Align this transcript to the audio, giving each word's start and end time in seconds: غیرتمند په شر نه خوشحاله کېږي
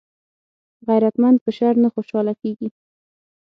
غیرتمند 0.87 1.37
په 1.43 1.49
شر 1.57 1.73
نه 1.83 1.89
خوشحاله 1.93 2.33
کېږي 2.41 2.69